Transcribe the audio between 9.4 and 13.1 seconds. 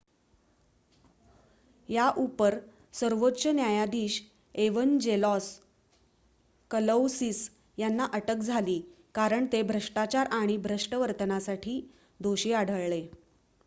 ते भ्रष्टाचार आणि भ्रष्ट वर्तनासाठी दोषी आढळले